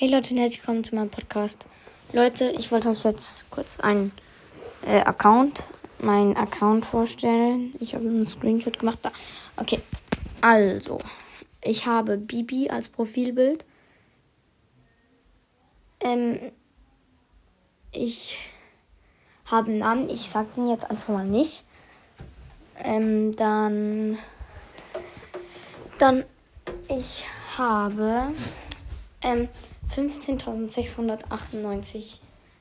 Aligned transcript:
Hey 0.00 0.08
Leute 0.08 0.32
und 0.32 0.38
herzlich 0.38 0.60
willkommen 0.60 0.84
zu 0.84 0.94
meinem 0.94 1.10
Podcast. 1.10 1.66
Leute, 2.12 2.50
ich 2.56 2.70
wollte 2.70 2.88
euch 2.88 3.02
jetzt 3.02 3.50
kurz 3.50 3.80
einen 3.80 4.12
äh, 4.86 5.00
Account, 5.00 5.64
meinen 5.98 6.36
Account 6.36 6.86
vorstellen. 6.86 7.74
Ich 7.80 7.96
habe 7.96 8.06
einen 8.06 8.24
Screenshot 8.24 8.78
gemacht. 8.78 9.00
Da. 9.02 9.10
Okay, 9.56 9.80
also, 10.40 11.00
ich 11.64 11.86
habe 11.86 12.16
Bibi 12.16 12.70
als 12.70 12.88
Profilbild. 12.88 13.64
Ähm, 15.98 16.52
ich 17.90 18.38
habe 19.46 19.70
einen 19.70 19.80
Namen, 19.80 20.10
ich 20.10 20.30
sage 20.30 20.46
den 20.54 20.68
jetzt 20.68 20.88
einfach 20.88 21.12
mal 21.12 21.26
nicht. 21.26 21.64
Ähm, 22.84 23.34
dann, 23.34 24.16
dann, 25.98 26.22
ich 26.88 27.26
habe 27.56 28.32
ähm, 29.22 29.48
15.698 29.94 32.18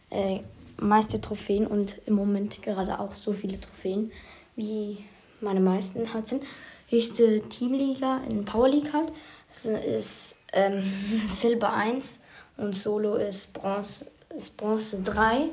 äh, 0.09 0.39
meiste 0.77 1.19
Trophäen 1.19 1.67
und 1.67 1.99
im 2.05 2.15
Moment 2.15 2.61
gerade 2.61 2.99
auch 2.99 3.15
so 3.15 3.33
viele 3.33 3.59
Trophäen, 3.59 4.11
wie 4.55 5.03
meine 5.41 5.59
meisten 5.59 6.13
halt 6.13 6.27
sind. 6.27 6.43
Höchste 6.89 7.41
Teamliga 7.49 8.21
in 8.29 8.45
Power 8.45 8.69
League 8.69 8.93
halt. 8.93 9.11
Das 9.49 9.65
ist 9.65 10.39
ähm, 10.53 10.83
Silber 11.25 11.73
1 11.73 12.21
und 12.57 12.75
Solo 12.75 13.15
ist 13.15 13.53
Bronze, 13.53 14.05
ist 14.35 14.57
Bronze 14.57 15.01
3. 15.01 15.49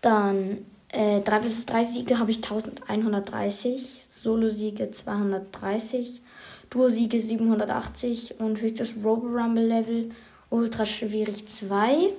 Dann 0.00 0.66
äh, 0.88 1.20
3 1.20 1.42
vs 1.42 1.66
3 1.66 1.84
Siege 1.84 2.18
habe 2.18 2.30
ich 2.30 2.38
1130, 2.38 4.06
Solo-Siege 4.10 4.90
230, 4.90 6.20
Duo-Siege 6.70 7.20
780 7.20 8.40
und 8.40 8.60
höchstes 8.60 8.94
Robo 9.02 9.26
Rumble 9.26 9.66
Level 9.66 10.10
ultra 10.50 10.86
schwierig 10.86 11.48
2. 11.48 12.10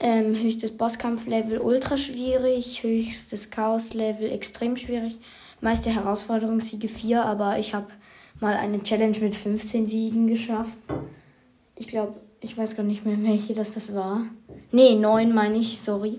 Ähm, 0.00 0.34
höchstes 0.34 0.76
Bosskampf-Level 0.76 1.58
ultra 1.58 1.96
schwierig, 1.96 2.82
höchstes 2.82 3.50
Chaos-Level 3.50 4.32
extrem 4.32 4.76
schwierig, 4.76 5.18
meiste 5.60 5.90
Herausforderungssiege 5.90 6.88
4, 6.88 7.24
aber 7.24 7.58
ich 7.58 7.72
habe 7.72 7.86
mal 8.40 8.56
eine 8.56 8.82
Challenge 8.82 9.18
mit 9.20 9.36
15 9.36 9.86
Siegen 9.86 10.26
geschafft. 10.26 10.76
Ich 11.76 11.86
glaube, 11.86 12.14
ich 12.40 12.58
weiß 12.58 12.74
gar 12.76 12.82
nicht 12.82 13.06
mehr, 13.06 13.16
welche 13.22 13.54
das, 13.54 13.74
das 13.74 13.94
war. 13.94 14.26
Nee, 14.72 14.96
9 14.96 15.32
meine 15.32 15.58
ich, 15.58 15.78
sorry. 15.78 16.18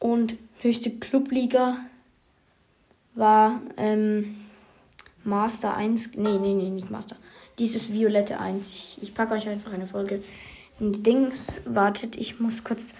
Und 0.00 0.34
höchste 0.60 0.90
Clubliga 0.90 1.76
war 3.14 3.60
ähm, 3.76 4.43
Master 5.24 5.74
1. 5.76 6.16
Nee, 6.16 6.38
nee, 6.38 6.54
nee, 6.54 6.70
nicht 6.70 6.90
Master. 6.90 7.16
Dieses 7.58 7.92
Violette 7.92 8.40
1. 8.40 8.68
Ich, 8.68 8.98
ich 9.02 9.14
packe 9.14 9.34
euch 9.34 9.48
einfach 9.48 9.72
eine 9.72 9.86
Folge 9.86 10.22
in 10.80 10.92
die 10.92 11.02
Dings. 11.02 11.62
Wartet, 11.66 12.16
ich 12.16 12.40
muss 12.40 12.64
kurz 12.64 12.94